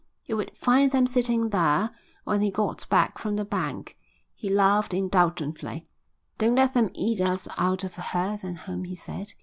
He 0.23 0.33
would 0.33 0.57
find 0.57 0.89
them 0.89 1.05
sitting 1.05 1.49
there 1.49 1.91
when 2.23 2.41
he 2.41 2.49
got 2.49 2.89
back 2.89 3.19
from 3.19 3.35
the 3.35 3.45
bank. 3.45 3.99
He 4.33 4.49
laughed 4.49 4.95
indulgently. 4.95 5.87
"Don't 6.39 6.55
let 6.55 6.73
them 6.73 6.89
eat 6.95 7.21
us 7.21 7.47
out 7.55 7.83
of 7.83 7.97
hearth 7.97 8.43
and 8.43 8.57
home," 8.57 8.85
he 8.85 8.95
said. 8.95 9.33